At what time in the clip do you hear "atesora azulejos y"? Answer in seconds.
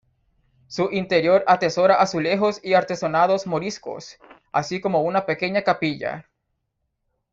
1.45-2.73